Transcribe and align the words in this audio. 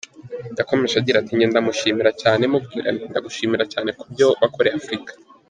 Yakomeje 0.57 0.95
agira 0.97 1.17
ati” 1.19 1.31
Njye 1.35 1.47
ndamushimira 1.51 2.11
cyane, 2.21 2.43
mubwira 2.51 2.89
nti 2.95 3.05
‘Ndagushimira 3.11 3.63
cyane 3.73 3.89
kubyo 3.99 4.27
wakoreye 4.41 4.75
Afurika’. 4.81 5.11